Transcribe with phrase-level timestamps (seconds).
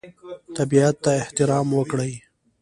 [0.55, 2.13] طبیعت ته احترام وکړئ.